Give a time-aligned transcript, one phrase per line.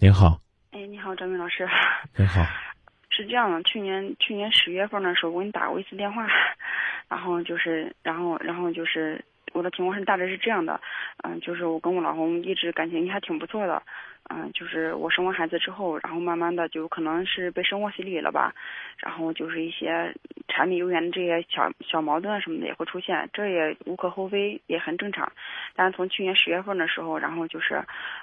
[0.00, 0.40] 您好，
[0.72, 1.66] 哎，你好，张明老师。
[2.16, 2.44] 您好，
[3.10, 6.26] 是这样的，去年去年十月份的时候，我给你打过一次电话，
[7.08, 10.78] 然后就是，然后然后就是我的情况是大致是这样的，
[11.22, 13.82] 嗯，就是我跟我老公一直感情还挺不错的，
[14.28, 18.52] 嗯，就是我生完孩子之后，然后慢慢的就可能是被生活洗礼了吧，
[18.98, 20.14] 然后就是一些
[20.48, 25.32] 柴米油盐的这些小小矛盾什么的也会出现，这也无可厚非，也很正常。
[25.76, 27.82] 但是从去年十月份的时候，然后就是，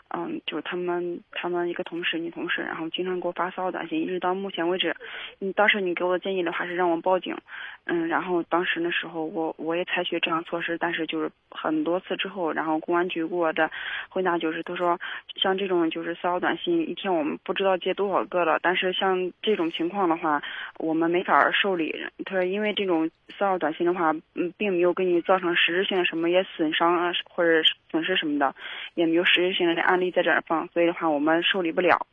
[0.09, 4.95] 嗯，就是他们他们一个同事女同事，然后经常给我发骚短信，一直到目前为止，
[5.39, 7.37] 你当时你给我的建议的话是让我报警，
[7.85, 13.69] 嗯，然后当时那时候我我也采取这样措施，但是就是很多次之后，然后公安局给我的
[14.09, 14.99] 回答就是他说
[15.35, 20.41] 像这种就是骚扰短信，一天我们不知道接多少个了，但是像这种情况的话，
[20.77, 21.95] 我们没法受理。
[22.25, 28.55] 他说因为这种骚扰短信的话，嗯，并没有给你造成实质性什么也损伤啊或者损失什么的，
[28.95, 32.07] 也没有实质性的案例在这儿放，所以的话我们受理不了。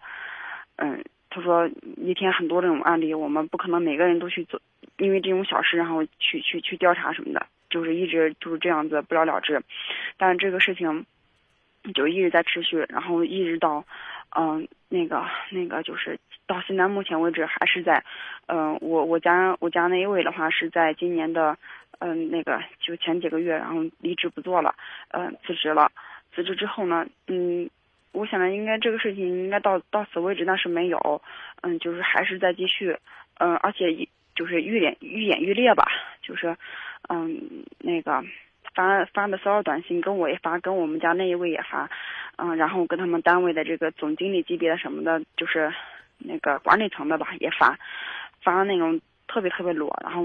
[0.77, 4.61] 嗯，他说一天很多这种案例，我们不可能每个人都去做，
[4.99, 9.63] 因为这种小事然后去去去调查什么的，就是一直就是这样子不了了之。
[10.17, 11.07] 但这个事情
[11.95, 13.85] 就一直在持续，然后一直到
[14.37, 18.05] 嗯、那个那个就是到现在目前为止还是在，
[18.47, 21.57] 嗯、我我家我家那一位的话是在今年的
[22.01, 24.75] 嗯、那个就前几个月，然后离职不做了，
[25.11, 25.91] 嗯、辞职了。
[26.35, 27.69] 辞职之后呢，嗯，
[28.13, 31.23] 我想着应该这个事情应该到到此为止，但是没有，
[31.63, 32.97] 嗯，就是还是在继续，
[33.39, 35.91] 嗯，而且就是愈演愈演愈烈吧，
[36.23, 36.57] 就是，
[37.09, 38.23] 嗯，那个
[38.75, 41.91] 发发的骚扰短信跟我也发，跟我们家那一位也发，
[42.37, 45.73] 嗯，然后跟他们单位的这个总经理级别的什么的，就是
[46.19, 47.79] 那个管理层的吧也发，
[48.43, 50.25] 发那种特别特别裸，然后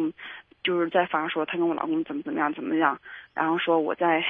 [0.64, 3.00] 就是在发说他跟我老公怎么怎么样怎么样，
[3.34, 4.24] 然后说我在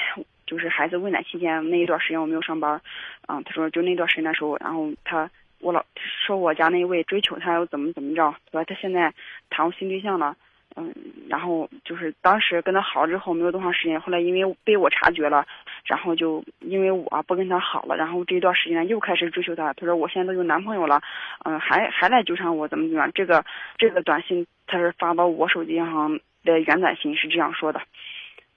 [0.45, 2.79] 就是孩子喂奶期间那一段时间我没有上班，
[3.27, 9.13] 嗯，他说就那段时间的时候，然后他我老说我家那一位追求他又怎么怎么着，说他现在
[9.49, 10.35] 谈过新对象了，
[10.75, 10.93] 嗯，
[11.29, 15.45] 然后就是当时跟他好之后没有多长时间，后来因为被我察觉了，
[15.85, 21.01] 然后就因为我不跟他好了，然后这一段时间又开始追求他，他说我现在都有男朋友了，
[21.45, 23.45] 嗯，还还来纠缠我怎么怎么样，这个
[23.77, 27.81] 这个短信他是发到我手机上的原短信是这样说的。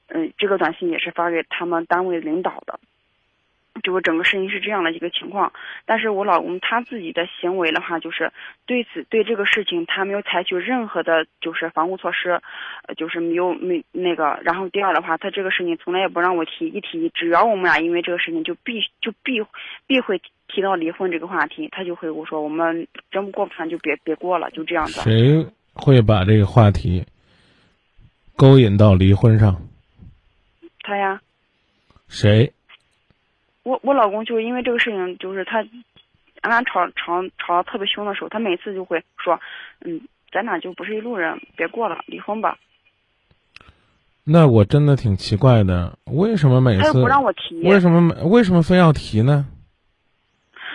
[0.08, 2.78] 嗯，这个短信也是发给他们单位领导的，
[3.82, 5.52] 就是整个事情是这样的一个情况。
[5.84, 8.32] 但是我老公他自己的行为的话，就是
[8.66, 12.40] 对此对这个事情他没有采取任何的，就是防护措施，
[12.86, 14.38] 呃，就是没有没那个。
[14.42, 19.40] 然后第二的话，他这个事情从来也不让我提，一提只要我们俩因为这个事情就必就必
[19.86, 25.00] 必会提到离婚这个话题，他就会我说我们真不过不谈就别别过了，就这样子。
[25.02, 27.04] 谁会把这个话题
[28.36, 29.60] 勾引到离婚上？
[30.82, 31.20] 他呀。
[32.08, 32.52] 谁？
[33.66, 35.58] 我我老公就是因为这个事情，就是他，
[36.42, 39.40] 俺俩吵吵吵得特别凶的时候，他每次就会说，
[39.84, 40.00] 嗯，
[40.30, 42.56] 咱俩就不是一路人，别过了，离婚吧。
[44.22, 49.44] 那我真的挺奇怪的，为什么每次他又不让我提，为什么为什么非要提呢？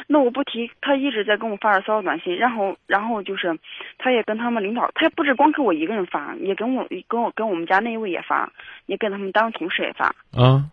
[0.08, 3.58] 那我不提，他一直在跟我发着骚扰短信，然后然后就是，
[4.00, 8.52] 他也跟他们领导，他也不止光给我一个人发，也跟我跟我跟我们家那一位也发，
[8.88, 10.14] 也跟他们单位同事也发。
[10.36, 10.66] 啊？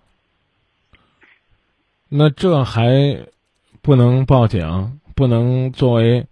[2.08, 3.18] 那这还
[3.82, 6.26] 不能报警，不能作为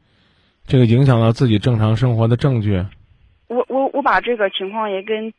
[0.66, 2.84] 这个影响到自己正常生活的证据？
[3.48, 5.32] 我我我把这个情况也跟，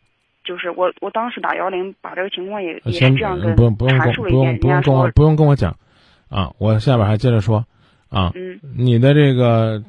[0.43, 5.75] 就是我我当时打幺零，把这个情况也也先这样跟不用不用跟阐述了一遍，不用不用人家说跟我不用跟我讲，
[6.29, 7.65] 啊，我下边还接着说，
[8.09, 9.83] 啊，嗯你的这个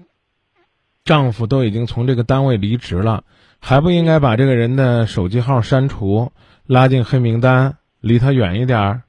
[1.05, 3.23] 丈夫都已经从这个单位离职了，
[3.61, 6.33] 还不应该把这个人的手机号删除，
[6.67, 9.03] 拉进黑名单，离他远一点儿？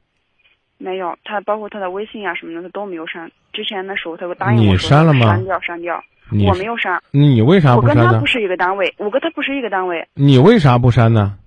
[0.79, 3.29] 没有，他包括他的微信啊什么的，他都没有删。
[3.53, 6.03] 之前的时候，他给我答应你我说删了吗删掉，删掉。
[6.47, 8.25] 我没有删，你为啥不删呢我跟他不？
[8.25, 10.07] 是一个单位，我跟他不是一个单位。
[10.13, 11.37] 你为啥不删呢？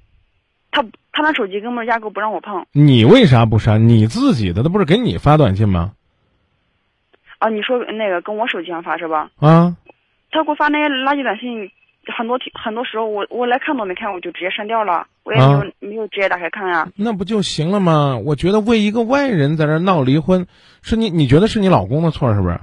[0.70, 0.82] 他
[1.12, 3.88] 他那手机根本压根不让我碰你为啥不删？
[3.88, 5.92] 你自己的，他不是给你发短信吗？
[7.38, 7.48] 啊！
[7.48, 9.30] 你说那个跟我手机上发是吧？
[9.38, 9.76] 啊，
[10.30, 11.70] 他给我发那些垃圾短信，
[12.16, 18.16] 很多挺很多时候我我来看都没看，我就直接删掉了，我也没有、啊没有直接打开看啊、那不就行了吗？
[18.24, 20.46] 我觉得为一个外人在这闹离婚，
[20.82, 22.58] 是你你觉得是你老公的错是不是？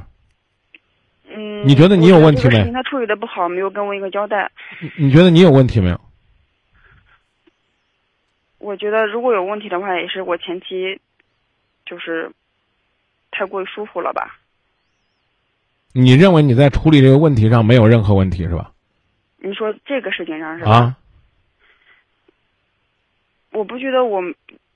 [1.32, 4.52] 嗯，你觉得你有问题没他处理的不好，没有跟我一个交代。
[4.82, 6.02] 你你觉得你有问题没有？
[8.58, 11.00] 我觉得如果有问题的话，也是我前期
[11.86, 12.32] 就是
[13.32, 14.38] 太过于疏忽了吧。
[15.94, 18.72] 你认为你在处理这个问题上没有任何问题是吧？
[19.42, 20.72] 你说这个事情上是吧？
[20.72, 20.98] 啊，
[23.52, 24.22] 我不觉得我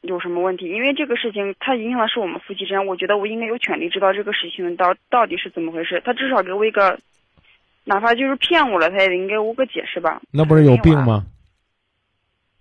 [0.01, 6.01] 有什么问题，因为这个事情它影响的是我们夫妻之间，我觉得我应该有权利知道这个事情到到底是怎么回事。
[6.06, 7.00] 他至少给我一个，
[7.83, 10.21] 哪怕就是骗我了，他也得给我个解释吧。
[10.31, 11.25] 那不是有病吗？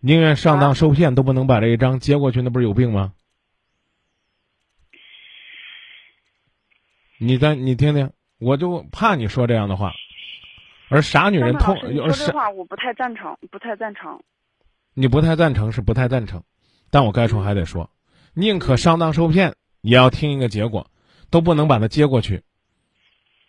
[0.01, 3.13] 宁愿上当受骗都不能把这一张接过去，那不是有病吗？
[7.19, 8.11] 你再你听听，
[8.41, 9.93] 我就怕你说这样的话。
[10.93, 14.21] 而傻女人通，说这话我不太赞成，不太赞成。
[14.95, 16.43] 你不太赞成是不太赞成，
[16.91, 17.91] 但我该说还得说，
[18.35, 20.87] 宁可上当受骗，也要听一个结果，
[21.31, 22.43] 都不能把它接过去。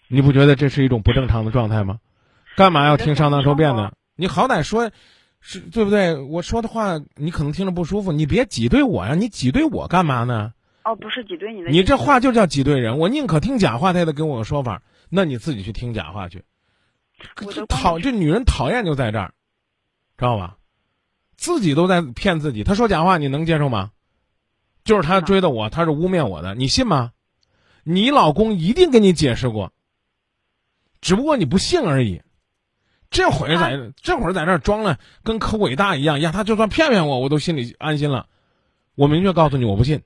[0.08, 2.00] 你不觉得这是一种不正常的状态吗？
[2.56, 3.92] 干嘛要听上当受骗呢？
[4.16, 4.92] 你好歹说，
[5.42, 6.16] 是对不对？
[6.22, 9.16] 我说的话你可能听着不舒服，你别挤兑我呀！
[9.16, 10.54] 你挤兑我干嘛呢？
[10.86, 11.70] 哦，不是挤兑你的。
[11.70, 13.00] 你这话就叫挤兑人。
[13.00, 14.82] 我宁可听假话，他也得给我个说法。
[15.10, 16.44] 那你自己去听假话去。
[17.68, 19.34] 讨这女人讨厌就在这儿，
[20.18, 20.58] 知道吧？
[21.36, 22.64] 自己都在骗自己。
[22.64, 23.92] 他说假话，你能接受吗？
[24.84, 27.12] 就是他追的我，他是污蔑我的，你信吗？
[27.84, 29.74] 你老公一定跟你解释过，
[31.02, 32.22] 只不过你不信而已。
[33.10, 36.32] 这会在这会儿在这儿装了，跟可伟大一样呀！
[36.32, 38.28] 他就算骗骗我，我都心里安心了。
[38.96, 40.02] 我明确告诉你，我不信。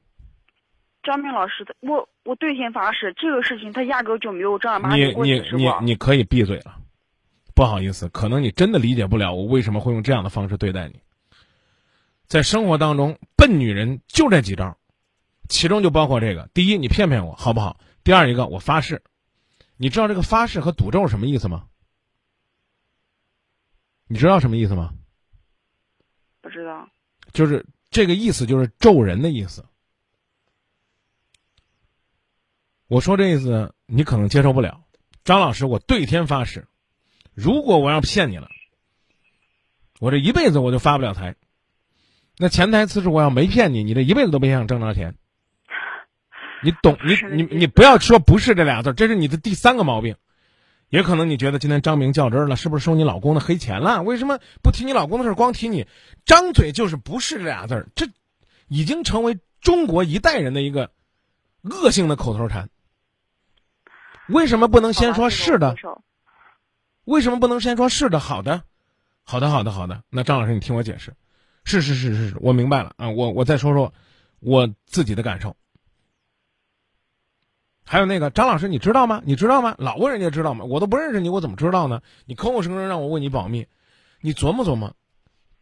[1.04, 6.78] 张明老师，我我对天发誓，这个事情他压根就没有正儿八经你你你你可以闭嘴了。
[7.58, 11.02] 不好意思，可能你真的理解不了我为什么会用这样的方式对待你。
[12.28, 14.78] 在生活当中，笨女人就这几招，
[15.50, 17.80] 其中就包括这个：第一，你骗骗我，好不好？
[18.04, 19.02] 第二一个，我发誓。
[19.76, 21.66] 你知道这个发誓和赌咒什么意思吗？
[24.08, 24.94] 你知道什么意思吗？
[26.42, 26.88] 不知道。
[27.34, 29.66] 就是这个意思，就是咒人的意思。
[32.86, 34.84] 我说这意思，你可能接受不了。
[35.24, 36.68] 张老师，我对天发誓。
[37.38, 38.50] 如果我要骗你了，
[40.00, 41.36] 我这一辈子我就发不了财。
[42.36, 45.16] 那潜台词是我要没骗你，你这一辈子都别想挣着钱。
[46.64, 46.98] 你懂？
[47.06, 50.16] 你你你不要说不是这俩字，这是你的第三个毛病。
[50.90, 54.02] 也可能你觉得今天张明较真了，是不是收你老公的黑钱了？
[54.02, 55.86] 为什么不提你老公的事，光提你？
[56.26, 58.08] 张嘴就是不是这俩字，这
[58.68, 60.90] 已经成为中国一代人的一个
[61.62, 62.72] 恶性的口头禅。
[64.28, 65.76] 为什么不能先说是的？
[67.08, 68.20] 为什么不能先说是的？
[68.20, 68.64] 好的，
[69.24, 70.04] 好的，好的，好的。
[70.10, 71.14] 那张老师，你听我解释，
[71.64, 73.10] 是是是是是，我明白了啊。
[73.10, 73.94] 我我再说说
[74.42, 75.56] 我自己的感受。
[77.86, 79.22] 还有那个张老师，你知道吗？
[79.26, 79.74] 你知道吗？
[79.78, 80.66] 老问人家知道吗？
[80.66, 82.02] 我都不认识你，我怎么知道呢？
[82.26, 83.68] 你口口声声让我为你保密，
[84.20, 84.94] 你琢磨琢磨。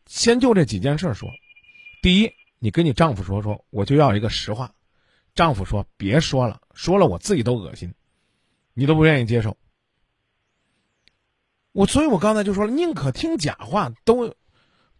[0.08, 1.30] 先就这几件事说。
[2.02, 4.72] 第一，你跟你丈夫说说，我就要一个实话。
[5.36, 7.94] 丈夫说别说了，说了我自己都恶心，
[8.74, 9.56] 你都不愿意接受。
[11.76, 14.34] 我所以，我刚才就说了，宁可听假话，都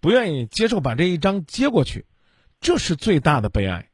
[0.02, 2.06] 不愿意接受把这一张接过去，
[2.60, 3.90] 这是最大的悲哀。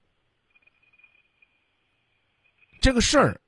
[2.82, 3.42] 这个事儿，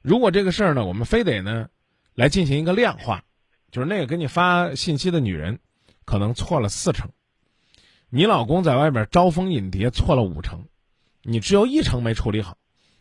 [0.00, 1.68] 如果这个事儿呢，我们非得呢
[2.14, 3.24] 来进行一个量化，
[3.72, 5.58] 就是那个给你发信息的女人，
[6.04, 7.10] 可能错了四成，
[8.10, 10.68] 你老公在外边招蜂引蝶错了五成，
[11.22, 12.56] 你只有一成没处理好，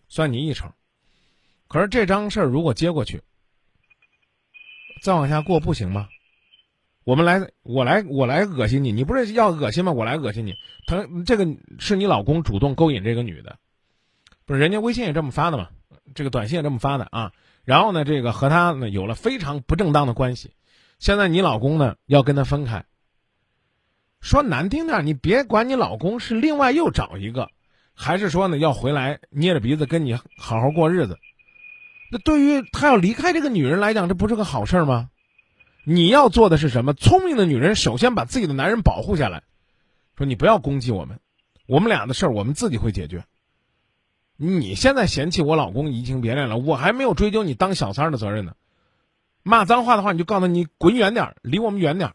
[0.08, 0.74] 算你一成。
[1.68, 3.22] 可是这张事儿如果接过去。
[5.02, 6.08] 再往下过不行吗？
[7.04, 9.94] 我们来，我来，我来恶心你，你不是要恶心吗？
[9.94, 10.56] 我来恶心你。
[10.86, 11.48] 他这个
[11.80, 13.58] 是你老公主动勾引这个女的，
[14.46, 15.70] 不是人家微信也这么发的嘛？
[16.14, 17.32] 这个短信也这么发的啊。
[17.64, 20.52] 然后呢，这个和他呢有了非常不正当的关系。
[21.00, 22.84] 现在你老公呢要跟他分开。
[24.20, 27.50] 说难听点，你别管你老公是另外又找一个，
[27.94, 31.18] 还是说呢要回来捏着鼻子跟你好好过日子。
[32.10, 35.10] 那对于他要离开这个女人来讲，这不是个好事吗？
[35.84, 36.94] 你要做的是什么？
[36.94, 39.44] 聪明的女人首先把自己的男人保护下来，
[40.18, 41.20] 说你不要攻击我们，
[41.66, 43.24] 我们俩的事儿我们自己会解决。
[44.36, 48.54] 你现在嫌弃我老公移情别恋了，我还没有追究你当小三的责任呢。
[49.44, 52.14] 骂脏话的话，你就告诉他你滚远点，离我们远点。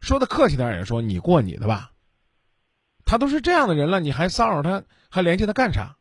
[0.00, 1.92] 说的客气点也说你过你的吧。
[3.04, 5.96] 他都是这样的人了，你还骚扰他，还联系他干啥？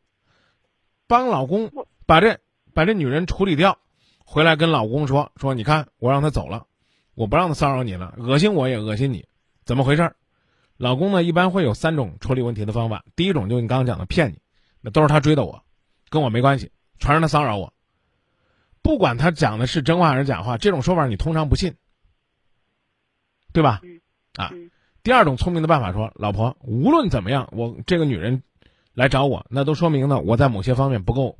[1.07, 1.71] 帮老公
[2.05, 2.39] 把这。
[2.77, 3.75] 把这女人处理掉，
[4.23, 6.67] 回来跟老公说说，你看我让她走了，
[7.15, 9.25] 我不让她骚扰你了，恶心我也恶心你，
[9.65, 10.15] 怎么回事？
[10.77, 14.39] 老公呢一般会有三种处理问题的方法，第一种就你刚刚讲的骗你，
[14.79, 15.63] 那都是他追的我，
[16.09, 17.73] 跟我没关系，全是他骚扰我。
[18.83, 21.73] 不管他讲的是真话还是假话，这种说法你通常不信，
[23.53, 23.81] 对吧？
[24.35, 24.53] 啊，
[25.01, 28.43] 第二种聪明的办法说，老婆无论怎么样，我这个女人
[28.93, 31.39] 来找我，那都说明呢我在某些方面不够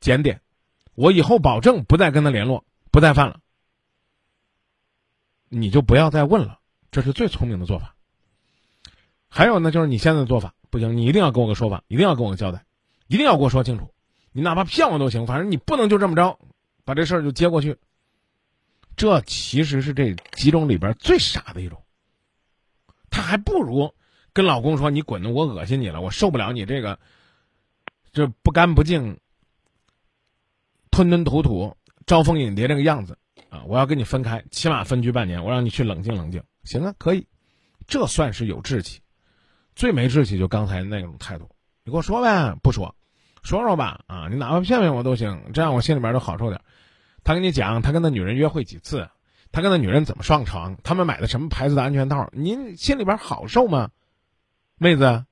[0.00, 0.38] 检点。
[1.00, 3.40] 我以后保证不再跟他联络，不再犯了。
[5.48, 6.58] 你就不要再问了，
[6.90, 7.96] 这是最聪明的做法。
[9.30, 12.66] 还有呢，就是你现在的做法，不行，你一定要给我个说法，一定要给我交代，
[13.06, 13.94] 一定要给我说清楚。
[14.32, 16.38] 你哪怕骗我都行，反正你不能就这么着，
[16.84, 17.78] 把这事儿就接过去。
[18.94, 21.82] 这其实是这几种里边最傻的一种。
[23.08, 23.94] 他还不如
[24.34, 26.98] 跟老公说：“你滚，我恶心你了，我受不了你这个
[28.12, 29.18] 这不干不净、
[31.00, 33.16] 吞吞吐吐、招蜂引蝶这个样子
[33.48, 33.62] 啊！
[33.66, 36.42] 我要跟你分开，起码分居半年，我让你去冷静冷静。
[36.62, 37.26] 行啊，可以，
[37.86, 39.00] 这算是有志气。
[39.74, 41.48] 最没志气就刚才那种态度，
[41.84, 42.94] 你给我说呗，不说，
[43.42, 44.28] 说说吧啊！
[44.30, 46.60] 你哪怕骗骗我都行，这样我心里边都好受点。
[47.24, 49.08] 他跟你讲，他跟那女人约会几次，
[49.52, 53.90] 他跟那女人怎么上床，他们买的什么牌子的安全套，您心里边好受吗？
[54.76, 55.24] 妹子，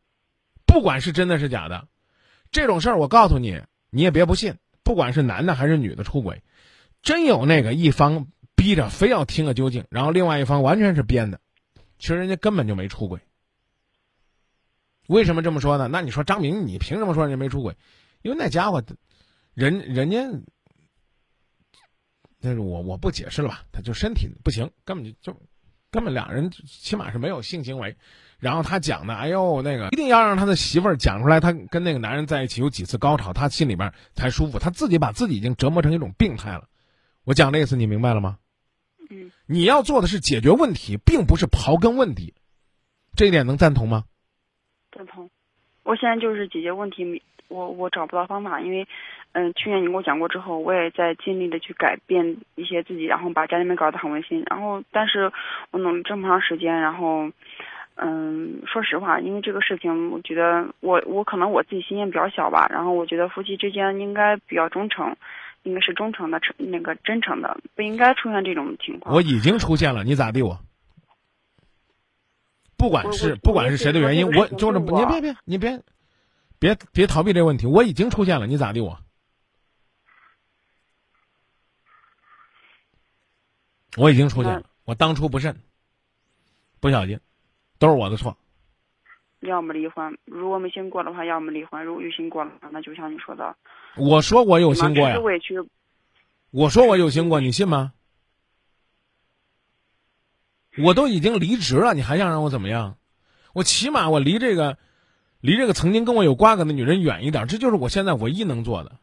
[0.65, 1.87] 不管是真的是假的，
[2.51, 3.61] 这种事儿我告诉你，
[3.91, 4.57] 你也别不信。
[4.89, 6.43] 不管是男的还是女的出轨，
[7.03, 11.43] 真有那个一方逼着非要听个究竟，然后另外一方完全是编的，
[11.99, 13.21] 其实人家根本就没出轨。
[15.07, 15.89] 为什么这么说呢？
[15.89, 17.77] 那你说张明，你凭什么说人家没出轨？
[18.23, 18.83] 因为那家伙，
[19.53, 20.17] 人人家，
[22.41, 23.67] 但是我我不解释了吧？
[23.71, 25.39] 他就身体不行，根本就就
[25.91, 27.95] 根本两人起码是没有性行为。
[28.41, 34.61] 然后他讲的，哎呦，那个一定要让他的媳妇儿讲出来，他跟那个男人在一起有几次高潮，他心里边才舒服。
[34.61, 36.65] 他自己把自己已经折磨成一种病态了。
[37.25, 38.39] 我讲这意思你明白了吗？
[39.11, 39.33] 嗯。
[39.47, 42.33] 你要做的是解决问题，并不是刨根问底，
[43.17, 44.05] 这一点能赞同吗？
[44.93, 45.29] 赞同。
[45.83, 48.87] 我现在就是解决问题，我我找不到方法，因为，
[49.33, 54.45] 嗯，去年你跟我讲过之后，我也在尽力的去改变一些自己，然后把家里面搞得很温馨。
[54.49, 55.33] 然后，但是
[55.73, 57.33] 我努力这么长时间，然后。
[58.01, 62.69] 嗯，说实话，因为这个事情，我觉得我我可能我自己心眼比较小吧。
[62.71, 65.17] 然后我觉得夫妻之间应该比较忠诚，
[65.65, 69.13] 应该是忠诚的、那个真诚的，不应该出现这种情况。
[69.13, 70.61] 我已经出现了，你咋地我？
[72.77, 75.83] 不管是不管是谁的原因，我就是你别别你别
[76.61, 78.97] 别别逃避这个问题，我已经出现了，你咋地我？
[83.97, 85.57] 我已经出现了，我当初不慎，
[86.79, 87.19] 不小心。
[87.79, 88.37] 都是我的错。
[89.41, 93.55] 要么离婚，如果没心过的话，要么离婚；如果有心过了，那就像你说的。
[93.97, 95.19] 我说我有心过呀。
[95.21, 95.55] 委屈。
[96.51, 97.93] 我说我有心过，你信吗？
[100.79, 102.97] 我都已经离职了，你还想让我怎么样？
[103.53, 104.79] 我起码我离这个，
[105.41, 108.99] 离这个曾经跟我有瓜葛的女人远一点，这就是我现在唯一能做的。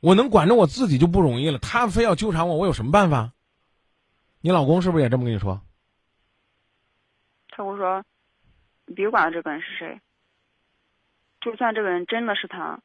[0.00, 3.32] 我能管着我自己就不容易了，他非要纠缠我，我有什么办法？
[4.40, 5.60] 你老公是不是也这么跟你说？
[7.56, 8.04] 他会说
[8.84, 9.98] ：“你别管这个人是谁，
[11.40, 12.78] 就算这个人真的是他，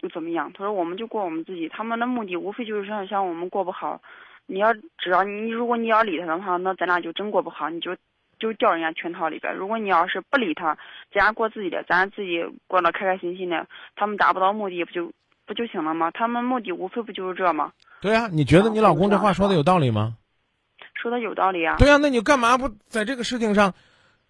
[0.00, 4.00] 又怎么样？”他说：“我们就过我们自己，他们的目的无非就是想想我们过不好。
[4.46, 7.96] 你要只要你如果你要理他的话，那咱俩就真过不好，你就
[8.38, 9.52] 就掉人家圈套里边。
[9.56, 10.78] 如果你要是不理他，
[11.10, 13.66] 咱俩过自己的，咱自己过得开开心心的，
[13.96, 15.10] 他们达不到目的不就
[15.46, 16.12] 不就行了吗？
[16.12, 20.16] 他们目的无非不就是这吗？”对啊，你觉得你老公这话说的有道理吗？
[21.04, 21.76] 说的有道理啊！
[21.76, 23.74] 对啊，那你干嘛不在这个事情上，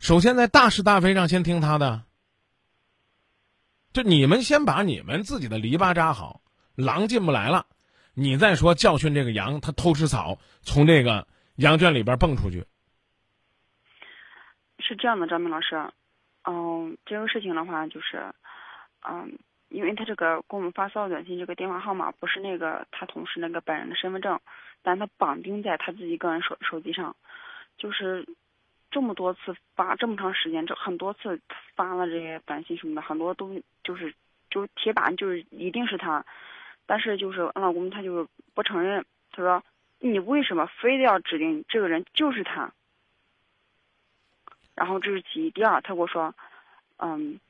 [0.01, 2.03] 首先在大是大非上先听他的？
[3.93, 6.41] 就你们先把你们自己的篱笆扎好，
[6.75, 7.67] 狼进不来了，
[8.13, 11.29] 你再说教训这个羊，它偷吃草，从这个
[11.59, 12.65] 羊圈里边蹦出去。
[14.81, 15.77] 是这样的，张明老师，
[16.43, 18.35] 嗯，这个事情的话就是，
[19.09, 19.39] 嗯，
[19.69, 24.41] 因为他这个给我们发骚扰短信，这个电话号码不是那个他同事那个本人的身份证。
[24.87, 27.17] 但他绑定在他自己个人手手机上，
[27.79, 28.29] 就是
[28.91, 31.41] 这么多次发这么长时间，这很多次
[31.75, 34.15] 发了这些短信什么的，很多都就是
[34.51, 36.23] 就是铁板，就是一定是他。
[36.85, 39.65] 但是就是俺老公他就是不承认，他说
[40.01, 42.71] 你为什么非得要指定这个人就是他？
[44.75, 46.35] 然后这是其一，第二他跟我说，
[46.99, 47.41] 嗯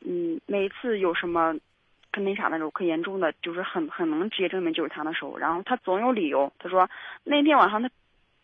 [0.00, 1.54] 嗯，每次有什么。
[2.12, 6.52] 可那啥的时候，可严重的，就是很很能直接证明就是他的时候，然后他总有理由。
[6.58, 6.88] 他说
[7.24, 7.90] 那天晚上他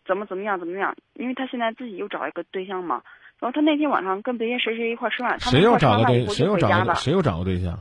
[0.05, 3.01] 怎么怎么样怎么样，因为他现在自己又找一个对象嘛。
[3.39, 7.79] 然后他那天晚上跟别人谁谁一块吃饭，谁又找个对谁又找个谁又找个对象？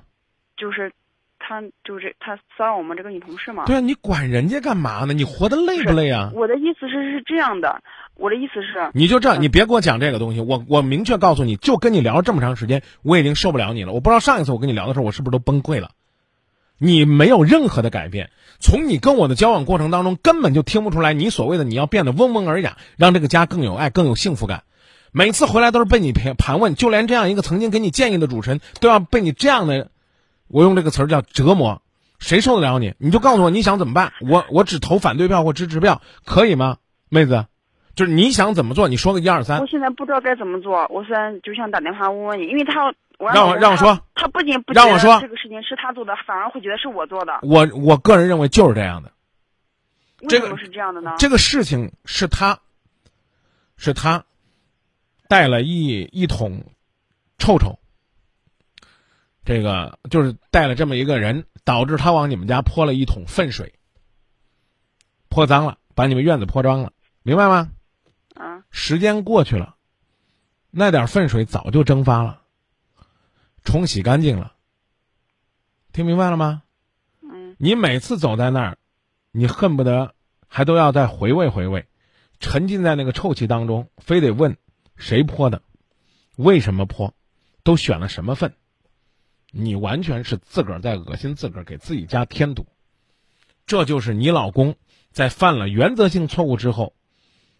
[0.56, 0.92] 就是
[1.38, 3.64] 他就是他骚扰我们这个女同事嘛。
[3.66, 5.12] 对啊，你管人家干嘛呢？
[5.12, 6.30] 你活得累不累啊？
[6.34, 7.82] 我的意思是是这样的，
[8.14, 10.40] 我的意思是你就这样，你别给我讲这个东西。
[10.40, 13.92] 我我明确告诉你，就跟你聊了这么长时间，我已经受不了你了。
[13.92, 15.90] 我不知道上一次我跟你聊的时候，我是不是都崩溃了？
[16.78, 24.64] 你没有任何的改变，从你跟我的交往过程当中，根本就听不出来你所谓的你要变得温文尔雅，让这个家更有爱、更有幸福感。
[25.10, 29.88] 每次回来都是被你盘盘问，就连这样一个曾经给你建议的主持人，都要被你这样的，
[30.48, 31.82] 我用这个词儿叫折磨，
[32.18, 32.94] 谁受得了你？
[32.98, 34.12] 你就告诉我你想怎么办？
[34.20, 37.46] 我我只投反对票或支持票，可以吗，妹子？
[37.94, 39.66] 就是你想怎么做，你说个一二三我。
[39.66, 47.38] 现在不知道该怎么做，我现在就想打电话问问你，因为他我让我让我说，他不仅不让我说这个事情是他做的，反而会觉得是我做的。
[47.42, 49.12] 我我个人认为就是这样的。
[50.28, 51.14] 这个为什么是这样的呢？
[51.18, 52.58] 这个事情是他，
[53.76, 54.24] 是他
[55.28, 56.64] 带了一一桶
[57.38, 57.78] 臭臭，
[59.46, 63.74] 这个就是带了这么一个人，导致他往你们家泼了一桶粪水，
[65.28, 67.70] 泼脏了，把你们院子泼脏了，明白吗？
[68.34, 69.76] 啊时间过去了，
[70.72, 72.42] 那点粪水早就蒸发了，
[73.62, 74.54] 冲洗干净了。
[75.92, 76.64] 听明白了吗？
[77.22, 78.78] 嗯你每次走在那儿，
[79.30, 80.12] 你恨不得
[80.48, 81.86] 还都要再回味回味，
[82.40, 84.56] 沉浸在那个臭气当中，非得问
[84.96, 85.62] 谁泼的，
[86.34, 87.14] 为什么泼，
[87.62, 88.56] 都选了什么粪，
[89.50, 92.66] 你完全是自个儿在恶心自个儿，给自己家添堵。
[93.66, 94.76] 这就是你老公
[95.10, 96.94] 在犯了原则性错误之后，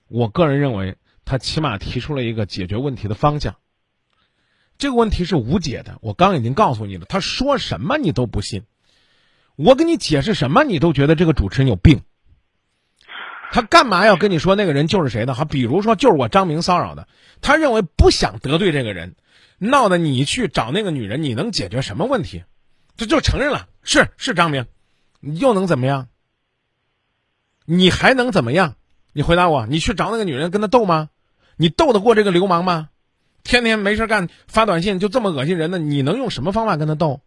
[0.08, 3.56] 我个人认为他起码提出了一个解决问题的方向。
[4.78, 8.64] 这个问题是无解的，我刚已经告诉你了，他说什么你都不信。
[9.56, 12.02] 我跟你解释什么，你都觉得这个主持人有病。
[13.52, 15.32] 他干嘛要跟你说那个人就是谁的？
[15.32, 17.08] 好，比如说就是我张明骚扰的，
[17.40, 19.16] 他认为不想得罪这个人，
[19.58, 22.44] 闹得你去找那个女人，你能解决什么问题？
[22.96, 24.66] 这就承认了，是是张明，
[25.20, 26.08] 你又能怎么样？
[27.64, 28.76] 你还能怎么样？
[29.12, 31.10] 你回答我，你去找那个女人跟他斗吗？
[31.56, 32.90] 你斗得过这个流氓吗？
[33.42, 37.20] 天天没事干发短信就这么恶心人的，你能用什么方法跟他斗？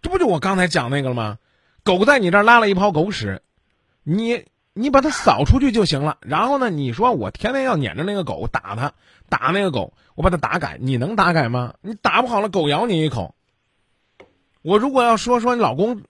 [0.00, 1.38] 这不就我刚才讲那个了吗？
[1.84, 3.42] 狗在你这儿拉了一泡狗屎，
[4.02, 4.44] 你
[4.78, 6.18] 你把它扫出去就行了。
[6.20, 8.92] 然后呢，你说我天天要撵着那个狗打它，
[9.28, 11.74] 打那个狗，我把它打改，你能打改吗？
[11.80, 13.34] 你打不好了，狗咬你一口。
[14.62, 16.02] 我如果要说说你老公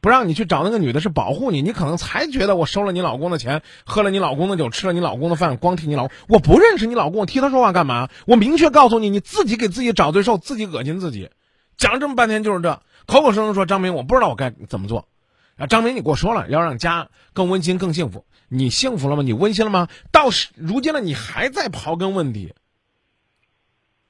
[0.00, 6.16] 不让你去找那个女的是保护你，你可能才觉得我收了你老公的钱，喝了你老公的酒，吃了你老公的饭，光替你老公。
[6.28, 8.08] 我不认识你老公，我替他说话干嘛？
[8.26, 11.30] 我明确告诉你，你自己给自己找罪受，自己恶心自己。
[11.76, 15.06] 讲了这么半天就是这，口口声声说张明，我不知道我该怎么做。
[15.60, 19.22] 啊，张明，你跟我说了，要让家更温馨、更幸福，你幸福了吗？
[19.22, 19.88] 你温馨了吗？
[20.10, 22.54] 到如今了，你还在刨根问底。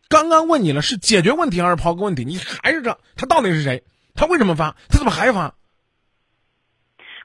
[0.08, 2.24] 刚刚问你了，是解决问题还是刨根问底？
[2.24, 3.82] 你还是这，他到底是谁？
[4.14, 4.76] 他为什么发？
[4.88, 5.54] 他怎么还发？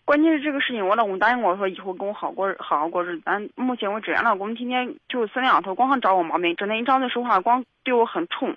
[0.06, 3.22] 关键是这个事情，我老公答应我说以后跟我好过好好过日子。
[3.26, 8.56] 但目前为止，俺老公天天就四两头，光想找我毛病，整天一张嘴说话，光对我很冲。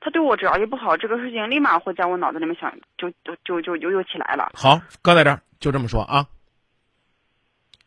[0.00, 4.50] 他对我只要一不好，这个事情立马会在我脑子里面想，就就就就就又起来了。
[4.54, 6.26] 好，搁在这儿，就这么说啊。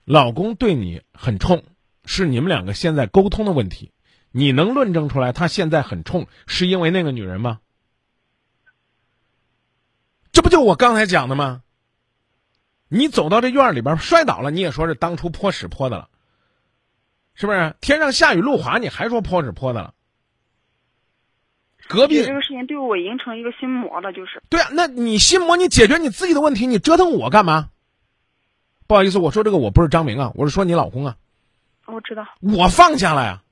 [0.05, 1.63] 老公对你很冲，
[2.05, 3.91] 是你们两个现在沟通的问题。
[4.31, 7.59] 你能论证出来他现在很冲，是因为那个女人吗？
[10.31, 11.61] 这不就我刚才讲的吗？
[12.89, 16.09] 你走到这院里边摔倒了，你也说是当初泼屎泼的了，
[17.33, 17.75] 是不是？
[17.81, 19.93] 天上下雨路滑，你还说泼屎泼的了？
[21.87, 27.69] 隔壁这个事情对我已经成一个心魔了，就是对啊，那你心魔，你解决你自己的问题，你折腾我干嘛？
[28.87, 31.17] 不好意思，我说这个我不是张明啊，我是说你老公啊，
[31.85, 32.25] 我知道。
[32.41, 33.43] 我放下了呀。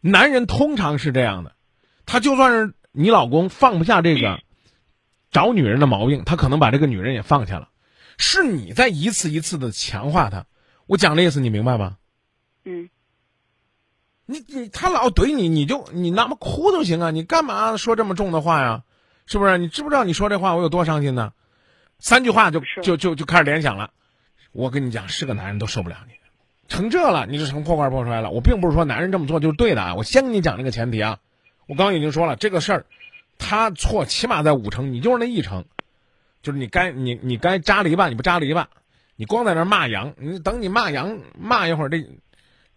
[0.00, 1.52] 男人通常是这样的，
[2.06, 4.40] 他就算是你老公放不下这个
[5.30, 7.68] 找女人的毛病，他可能把这个女人也放下了，
[8.16, 10.46] 是你在一次一次的强化他。
[10.86, 11.96] 我讲的意思你明白吗？
[12.64, 12.88] 嗯，
[14.30, 18.82] 你你他老怼你，你就你那么哭都行啊，你干嘛说这么重的话呀？
[19.24, 19.56] 是不是？
[19.56, 21.32] 你知不知道你说这话我有多伤心呢？
[21.98, 23.90] 三句话就就就就开始联想了。
[24.52, 26.12] 我跟你讲，是个男人都受不了你，
[26.68, 28.28] 成这了，你就成破罐破摔了。
[28.28, 31.20] 我并不是说男人这么做就是对的啊，我先跟你讲这个前提啊。
[31.66, 32.86] 我刚刚已经说了，这个事儿，
[33.38, 35.64] 他错起码在五成，你就是那一成，
[36.42, 38.66] 就是你该你你该扎篱笆你不扎篱笆，
[39.16, 42.06] 你光在那骂羊，你等你骂羊骂一会儿这。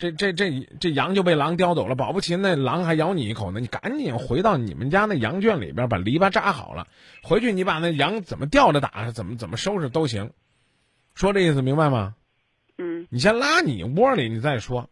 [0.02, 3.60] 这这这这羊就被狼叼走了，保不齐那狼还咬你一口呢。
[3.60, 6.88] 你赶紧回到你们家那羊圈里边，把篱笆扎好了。
[7.22, 10.32] 回去你把那羊怎么吊着打，怎么怎么收拾都行。
[11.14, 12.16] 说这意思明白吗？
[12.80, 14.90] 嗯你先拉你窝里，你再说。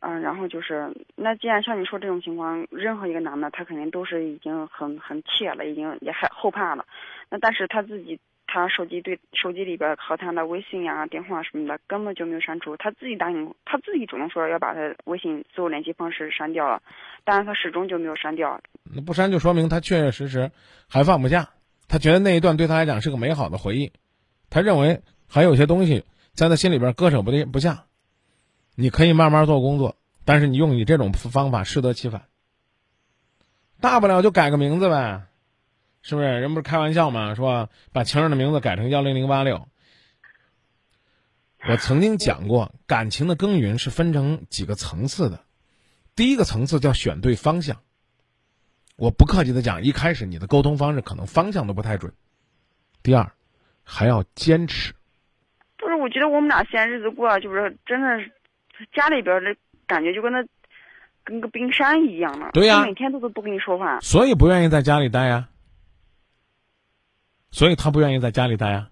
[0.00, 6.84] 嗯，然后就是，那既然像你说这种情况，任何一个男的他肯定都是已经很很怯了，已经也害后怕了。
[7.30, 8.20] 那但是他自己，
[8.54, 16.80] 他手机对手机里边和他的微信呀、电话什么的根本就没有删除，他自己答应，他自己主动说要把他微信所有联系方式删掉了，
[17.24, 18.60] 但是他始终就没有删掉。
[18.84, 20.52] 那不删就说明他确确实实
[20.88, 21.50] 还放不下，
[21.88, 23.90] 他觉得那一段对他来讲是个美好的回忆，
[24.50, 27.86] 他认为还有些东西在他心里边割舍不得不下。
[28.76, 32.22] 你可以慢慢做工作，但是你用你这种方法适得其反。
[33.80, 35.22] 大不了就改个名字呗，
[36.04, 36.26] 是不是？
[36.26, 37.34] 人不是开玩笑吗？
[37.34, 39.66] 说把情人的名字改成幺零零八六。
[41.66, 45.40] 我曾经讲过，感情的耕耘是分成几个层次的。
[46.14, 47.78] 第一个层次叫选对方向。
[48.96, 52.12] 我不客气的讲，一开始你的沟通方式可能方向都不太准。
[53.02, 53.32] 第二，
[53.82, 54.92] 还要坚持。
[55.78, 60.44] 不是，我觉得我们俩现在日子过啊，就是真的是家里边的感觉就跟那
[61.24, 62.50] 跟个冰山一样了。
[62.52, 63.98] 对呀每天都都不跟你说话。
[64.00, 65.48] 所以不愿意在家里待呀。
[67.54, 68.90] 所以他不愿意在家里待啊。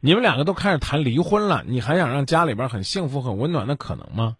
[0.00, 4.38] 你们两个都开始谈离婚了，你还想让家里边很幸福、很温暖的可能吗？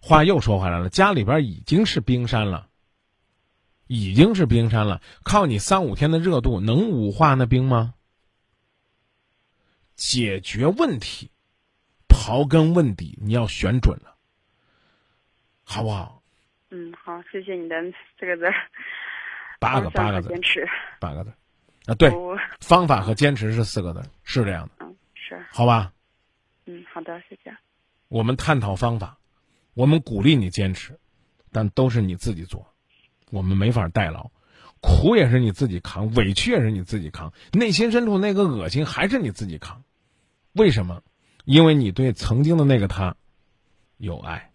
[0.00, 2.68] 话又说回来了，家里边已经是冰山了，
[3.86, 7.92] 已经是冰山了，靠你三五天的热度能捂化那冰吗？
[9.94, 11.30] 解决问题，
[12.08, 14.16] 刨根问底，你要选准了，
[15.64, 16.22] 好不好？
[16.70, 17.76] 嗯，好，谢谢你的
[18.18, 18.44] 这个字。
[19.60, 20.66] 八个八个字，坚持。
[20.98, 21.32] 八个字，
[21.86, 22.10] 啊，对，
[22.60, 25.92] 方法和坚持是四个字，是这样的，嗯是好吧？
[26.66, 27.54] 嗯好的，谢谢。
[28.08, 29.18] 我们探讨方法，
[29.74, 30.98] 我们鼓励你坚持，
[31.52, 32.66] 但都是你自己做，
[33.30, 34.30] 我们没法代劳，
[34.80, 39.82] 苦也是你自己扛，委屈也是你自己扛，内心深处那个恶心还是你自己扛，
[40.52, 41.02] 为什么？
[41.44, 43.14] 因为你对曾经的那个他
[43.98, 44.50] 有爱。